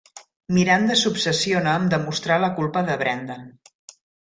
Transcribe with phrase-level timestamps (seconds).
[0.55, 3.47] Miranda s'obsessiona amb demostrar la culpa de Brendan.